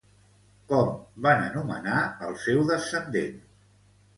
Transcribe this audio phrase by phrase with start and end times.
[0.71, 0.87] Com
[1.27, 1.99] van anomenar
[2.29, 3.37] el seu descendent?